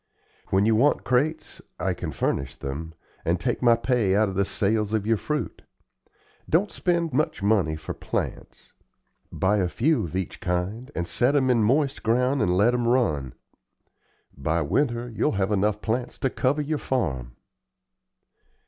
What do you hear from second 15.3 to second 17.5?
have enough plants to cover your farm."